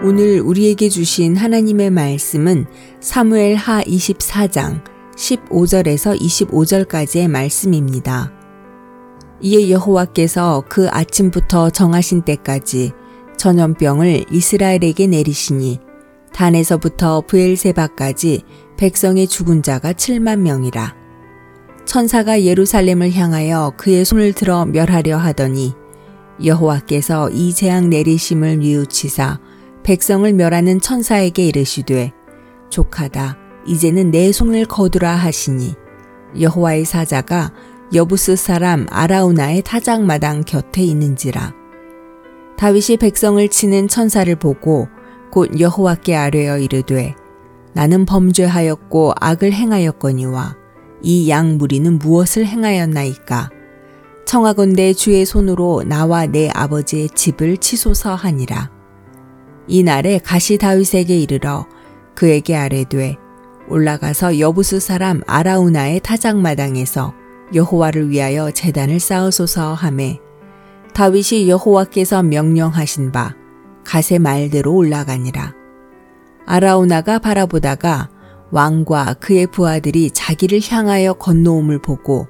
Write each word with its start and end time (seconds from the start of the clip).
오늘 0.00 0.40
우리에게 0.40 0.88
주신 0.88 1.34
하나님의 1.34 1.90
말씀은 1.90 2.66
사무엘 3.00 3.56
하 3.56 3.82
24장 3.82 4.84
15절에서 5.16 6.16
25절까지의 6.16 7.26
말씀입니다. 7.26 8.32
이에 9.40 9.70
여호와께서 9.70 10.62
그 10.68 10.88
아침부터 10.88 11.70
정하신 11.70 12.22
때까지 12.22 12.92
전염병을 13.38 14.26
이스라엘에게 14.30 15.08
내리시니 15.08 15.80
단에서부터 16.32 17.22
부엘세바까지 17.22 18.42
백성의 18.76 19.26
죽은 19.26 19.64
자가 19.64 19.94
7만 19.94 20.38
명이라. 20.38 20.94
천사가 21.86 22.44
예루살렘을 22.44 23.12
향하여 23.14 23.72
그의 23.76 24.04
손을 24.04 24.32
들어 24.32 24.64
멸하려 24.64 25.16
하더니 25.16 25.74
여호와께서 26.44 27.30
이 27.30 27.52
재앙 27.52 27.90
내리심을 27.90 28.60
뉘우치사 28.60 29.40
백성을 29.88 30.30
멸하는 30.34 30.82
천사에게 30.82 31.46
이르시되 31.46 32.12
족하다 32.68 33.38
이제는 33.64 34.10
내 34.10 34.32
손을 34.32 34.66
거두라 34.66 35.12
하시니. 35.12 35.76
여호와의 36.38 36.84
사자가 36.84 37.54
여부스 37.94 38.36
사람 38.36 38.86
아라우나의 38.90 39.62
타작마당 39.62 40.42
곁에 40.42 40.82
있는지라. 40.82 41.54
다윗이 42.58 42.98
백성을 42.98 43.48
치는 43.48 43.88
천사를 43.88 44.36
보고 44.36 44.88
곧 45.32 45.58
여호와께 45.58 46.14
아뢰어 46.14 46.58
이르되 46.58 47.14
나는 47.72 48.04
범죄하였고 48.04 49.14
악을 49.18 49.54
행하였거니와 49.54 50.54
이 51.00 51.30
양 51.30 51.56
무리는 51.56 51.98
무엇을 51.98 52.44
행하였나이까? 52.44 53.48
청하건대 54.26 54.92
주의 54.92 55.24
손으로 55.24 55.84
나와 55.86 56.26
내 56.26 56.50
아버지의 56.52 57.08
집을 57.08 57.56
치소서 57.56 58.14
하니라 58.14 58.76
이날에 59.68 60.18
가시 60.18 60.58
다윗에게 60.58 61.18
이르러 61.18 61.66
그에게 62.14 62.56
아뢰되 62.56 63.16
올라가서 63.68 64.38
여부스 64.38 64.80
사람 64.80 65.20
아라우나의 65.26 66.00
타작마당에서 66.00 67.14
여호와를 67.54 68.10
위하여 68.10 68.50
재단을 68.50 68.98
쌓으소서 68.98 69.74
하매 69.74 70.18
다윗이 70.94 71.48
여호와께서 71.48 72.22
명령하신 72.24 73.12
바 73.12 73.36
가세 73.84 74.18
말대로 74.18 74.74
올라가니라. 74.74 75.54
아라우나가 76.44 77.18
바라보다가 77.18 78.10
왕과 78.50 79.14
그의 79.14 79.46
부하들이 79.46 80.10
자기를 80.10 80.60
향하여 80.68 81.14
건너옴을 81.14 81.80
보고 81.80 82.26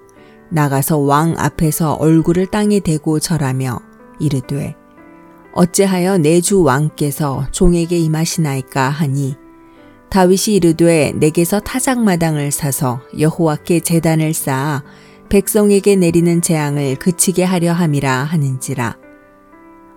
나가서 0.51 0.99
왕 0.99 1.35
앞에서 1.39 1.95
얼굴을 1.95 2.47
땅에 2.47 2.81
대고 2.81 3.21
절하며 3.21 3.81
이르되 4.21 4.75
어찌하여 5.59 6.19
내 6.19 6.41
주 6.41 6.63
왕께서 6.63 7.45
종에게 7.51 7.99
임하시나이까 7.99 8.91
하니? 8.91 9.35
다윗이 10.09 10.55
이르되 10.55 11.13
내게서 11.17 11.59
타작마당을 11.59 12.53
사서 12.53 13.01
여호와께 13.19 13.81
제단을 13.81 14.35
쌓아 14.35 14.85
백성에게 15.29 15.97
내리는 15.97 16.41
재앙을 16.41 16.95
그치게 16.95 17.43
하려 17.43 17.73
함이라 17.73 18.23
하는지라. 18.23 18.99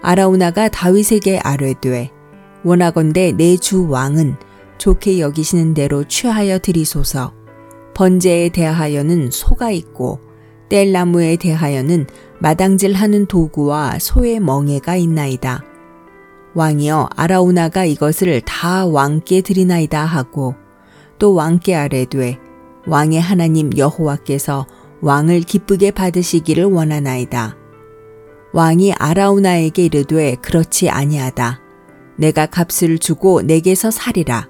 아라우나가 0.01 0.67
다윗에게 0.67 1.37
아뢰되 1.43 2.09
원하건대 2.63 3.31
내 3.33 3.55
주 3.55 3.87
왕은 3.87 4.37
좋게 4.79 5.19
여기시는 5.19 5.75
대로 5.75 6.03
취하여 6.05 6.57
드리소서. 6.57 7.35
번제에 7.93 8.49
대하여는 8.49 9.29
소가 9.31 9.69
있고 9.69 10.19
뗄나무에 10.69 11.35
대하여는 11.35 12.07
마당질하는 12.41 13.27
도구와 13.27 13.99
소의 13.99 14.39
멍에가 14.39 14.95
있나이다. 14.95 15.63
왕이여 16.55 17.09
아라우나가 17.15 17.85
이것을 17.85 18.41
다 18.41 18.87
왕께 18.87 19.41
드리나이다 19.41 20.03
하고 20.03 20.55
또 21.19 21.35
왕께 21.35 21.75
아뢰되 21.75 22.39
왕의 22.87 23.21
하나님 23.21 23.69
여호와께서 23.77 24.65
왕을 25.01 25.41
기쁘게 25.41 25.91
받으시기를 25.91 26.65
원하나이다. 26.65 27.55
왕이 28.53 28.93
아라우나에게 28.93 29.85
이르되 29.85 30.35
그렇지 30.41 30.89
아니하다. 30.89 31.61
내가 32.17 32.47
값을 32.47 32.97
주고 32.97 33.43
내게서 33.43 33.91
살이라. 33.91 34.49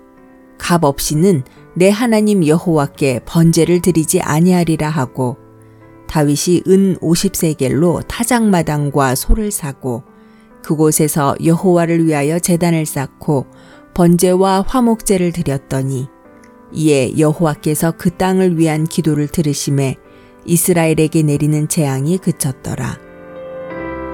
값 0.58 0.86
없이는 0.86 1.44
내 1.76 1.90
하나님 1.90 2.48
여호와께 2.48 3.22
번제를 3.26 3.82
드리지 3.82 4.22
아니하리라 4.22 4.90
하고 4.90 5.41
다윗이 6.12 6.64
은 6.68 6.98
50세겔로 6.98 8.06
타작마당과 8.06 9.16
소를 9.16 9.50
사고 9.50 10.04
그곳에서 10.62 11.38
여호와를 11.42 12.06
위하여 12.06 12.38
제단을 12.38 12.86
쌓고 12.86 13.46
번제와 13.94 14.66
화목제를 14.68 15.32
드렸더니 15.32 16.10
이에 16.74 17.18
여호와께서 17.18 17.94
그 17.94 18.10
땅을 18.12 18.58
위한 18.58 18.84
기도를 18.84 19.30
들으심에 19.30 19.96
이스라엘에게 20.44 21.24
내리는 21.24 21.70
재앙이 21.70 22.18
그쳤더라. 22.18 23.00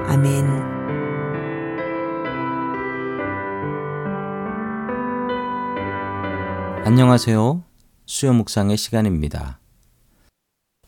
아멘. 0.06 0.46
안녕하세요. 6.86 7.64
수요 8.06 8.34
묵상의 8.34 8.78
시간입니다. 8.78 9.60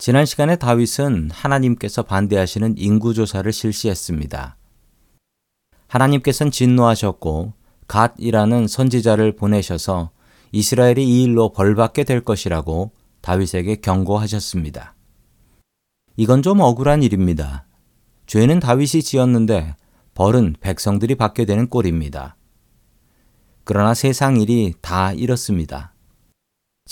지난 0.02 0.26
시간에 0.26 0.56
다윗은 0.56 1.30
하나님께서 1.30 2.04
반대하시는 2.04 2.76
인구조사를 2.78 3.52
실시했습니다. 3.52 4.56
하나님께서는 5.88 6.54
진노하셨고 6.54 7.52
갓이라는 7.88 8.68
선지자를 8.70 9.36
보내셔서 9.36 10.12
이스라엘이 10.54 11.06
이 11.06 11.24
일로 11.24 11.52
벌받게 11.52 12.06
될 12.06 12.22
것이라고 12.22 12.92
다윗에게 13.20 13.76
경고하셨습니다. 13.82 14.96
이건 16.16 16.44
좀 16.44 16.62
억울한 16.62 17.04
일입니다. 17.04 17.66
죄는 18.26 18.62
다윗이 18.62 19.04
지었는데 19.04 19.76
벌은 20.14 20.56
백성들이 20.62 21.16
받게 21.16 21.44
되는 21.44 21.68
꼴입니다. 21.68 22.38
그러나 23.66 23.94
세상 23.94 24.40
일이 24.40 24.74
다 24.80 25.12
이렇습니다. 25.12 25.92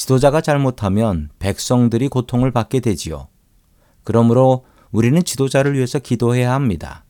지도자가 0.07 0.39
잘못하면 0.39 1.29
백성들이 1.37 2.07
고통을 2.07 2.51
받게 2.51 2.79
되지요. 2.79 3.27
그러므로 4.05 4.63
우리는 4.91 5.21
지도자를 5.21 5.73
위해서 5.73 5.99
기도해야 5.99 6.53
합니다. 6.53 7.03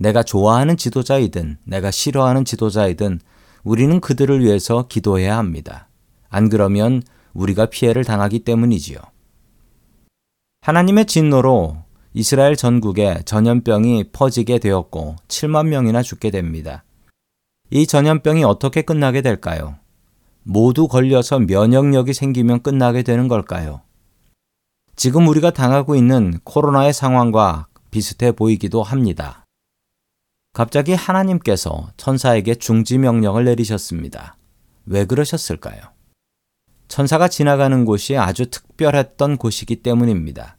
내가 0.00 0.22
좋아하는 0.22 0.78
지도자이든 0.78 1.58
내가 1.64 1.90
싫어하는 1.90 2.46
지도자이든 2.46 3.20
우리는 3.62 4.00
그들을 4.00 4.42
위해서 4.42 4.88
기도해야 4.88 5.36
합니다. 5.36 5.90
안 6.30 6.48
그러면 6.48 7.02
우리가 7.34 7.66
피해를 7.66 8.04
당하기 8.04 8.38
때문이지요. 8.38 8.98
하나님의 10.62 11.04
진노로 11.04 11.76
이스라엘 12.14 12.56
전국에 12.56 13.20
전염병이 13.26 14.12
퍼지게 14.12 14.60
되었고 14.60 15.16
7만 15.28 15.66
명이나 15.68 16.02
죽게 16.02 16.30
됩니다. 16.30 16.84
이 17.68 17.86
전염병이 17.86 18.44
어떻게 18.44 18.80
끝나게 18.80 19.20
될까요? 19.20 19.76
모두 20.50 20.88
걸려서 20.88 21.40
면역력이 21.40 22.14
생기면 22.14 22.62
끝나게 22.62 23.02
되는 23.02 23.28
걸까요? 23.28 23.82
지금 24.96 25.28
우리가 25.28 25.50
당하고 25.50 25.94
있는 25.94 26.40
코로나의 26.42 26.94
상황과 26.94 27.66
비슷해 27.90 28.32
보이기도 28.32 28.82
합니다. 28.82 29.44
갑자기 30.54 30.94
하나님께서 30.94 31.90
천사에게 31.98 32.54
중지 32.54 32.96
명령을 32.96 33.44
내리셨습니다. 33.44 34.38
왜 34.86 35.04
그러셨을까요? 35.04 35.82
천사가 36.88 37.28
지나가는 37.28 37.84
곳이 37.84 38.16
아주 38.16 38.48
특별했던 38.48 39.36
곳이기 39.36 39.82
때문입니다. 39.82 40.56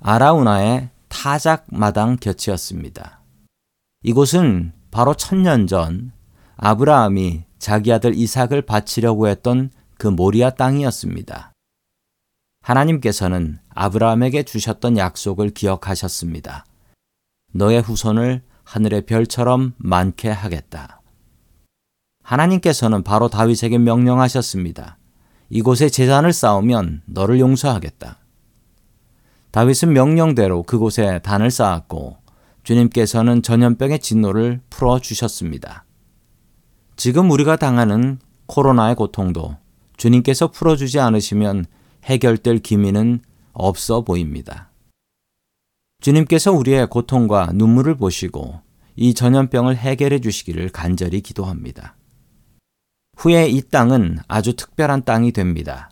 아라우나의 0.00 0.88
타작 1.08 1.66
마당 1.68 2.16
곁이었습니다. 2.16 3.20
이곳은 4.02 4.72
바로 4.90 5.12
천년 5.12 5.66
전 5.66 6.12
아브라함이 6.56 7.44
자기 7.58 7.92
아들 7.92 8.14
이삭을 8.14 8.62
바치려고 8.62 9.28
했던 9.28 9.70
그 9.98 10.06
모리아 10.06 10.50
땅이었습니다. 10.50 11.52
하나님께서는 12.62 13.58
아브라함에게 13.74 14.44
주셨던 14.44 14.96
약속을 14.96 15.50
기억하셨습니다. 15.50 16.64
너의 17.52 17.80
후손을 17.82 18.42
하늘의 18.64 19.06
별처럼 19.06 19.74
많게 19.76 20.30
하겠다. 20.30 21.00
하나님께서는 22.22 23.02
바로 23.02 23.28
다윗에게 23.28 23.78
명령하셨습니다. 23.78 24.98
이곳에 25.50 25.88
재단을 25.88 26.32
쌓으면 26.32 27.02
너를 27.06 27.38
용서하겠다. 27.38 28.18
다윗은 29.50 29.92
명령대로 29.92 30.62
그곳에 30.62 31.20
단을 31.20 31.50
쌓았고 31.50 32.16
주님께서는 32.64 33.42
전염병의 33.42 34.00
진노를 34.00 34.60
풀어 34.70 34.98
주셨습니다. 34.98 35.84
지금 37.04 37.30
우리가 37.30 37.56
당하는 37.56 38.18
코로나의 38.46 38.94
고통도 38.94 39.58
주님께서 39.98 40.50
풀어주지 40.50 41.00
않으시면 41.00 41.66
해결될 42.04 42.60
기미는 42.60 43.20
없어 43.52 44.04
보입니다. 44.04 44.70
주님께서 46.00 46.52
우리의 46.52 46.88
고통과 46.88 47.50
눈물을 47.52 47.96
보시고 47.96 48.58
이 48.96 49.12
전염병을 49.12 49.76
해결해 49.76 50.20
주시기를 50.20 50.70
간절히 50.70 51.20
기도합니다. 51.20 51.94
후에 53.18 53.50
이 53.50 53.60
땅은 53.60 54.20
아주 54.26 54.56
특별한 54.56 55.04
땅이 55.04 55.32
됩니다. 55.32 55.90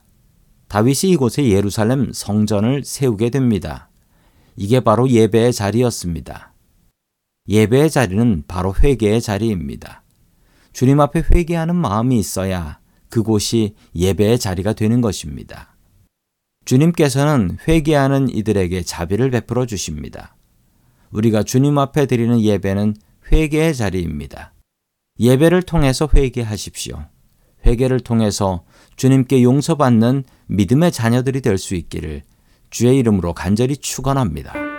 다윗이 0.69 1.13
이곳에 1.13 1.47
예루살렘 1.47 2.11
성전을 2.15 2.85
세우게 2.85 3.29
됩니다. 3.29 3.91
이게 4.57 4.81
바로 4.81 5.11
예배의 5.11 5.53
자리였습니다. 5.53 6.55
예배의 7.51 7.91
자리는 7.91 8.45
바로 8.49 8.75
회개의 8.75 9.21
자리입니다. 9.21 10.02
주님 10.73 11.01
앞에 11.01 11.25
회개하는 11.31 11.77
마음이 11.77 12.19
있어야 12.19 12.79
그곳이 13.11 13.75
예배의 13.95 14.39
자리가 14.39 14.73
되는 14.73 15.01
것입니다. 15.01 15.77
주님께서는 16.65 17.59
회개하는 17.69 18.31
이들에게 18.35 18.83
자비를 18.83 19.31
베풀어 19.31 19.67
주십니다. 19.67 20.37
우리가 21.11 21.43
주님 21.43 21.79
앞에 21.79 22.07
드리는 22.07 22.41
예배는 22.41 22.95
회개의 23.31 23.75
자리입니다. 23.75 24.55
예배를 25.21 25.63
통해서 25.63 26.09
회개하십시오. 26.13 27.05
회개를 27.67 28.01
통해서 28.01 28.65
주님께 28.97 29.43
용서받는 29.43 30.25
믿음의 30.47 30.93
자녀들이 30.93 31.41
될 31.43 31.59
수 31.59 31.75
있기를 31.75 32.23
주의 32.71 32.97
이름으로 32.99 33.35
간절히 33.35 33.77
축원합니다. 33.77 34.72